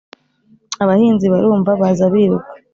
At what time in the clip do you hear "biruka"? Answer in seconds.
2.13-2.49